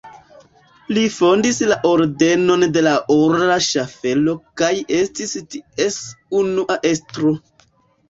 [0.97, 6.03] Li fondis la Ordenon de la Ora Ŝaffelo kaj estis ties
[6.45, 7.41] unua estro.